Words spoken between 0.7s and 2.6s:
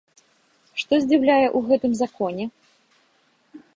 Што здзіўляе ў гэтым законе?